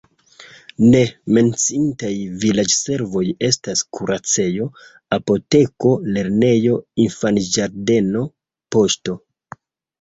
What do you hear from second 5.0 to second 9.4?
apoteko, lernejo, infanĝardeno, poŝto.